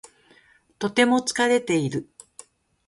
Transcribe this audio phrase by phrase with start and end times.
[0.79, 2.09] とても疲れている。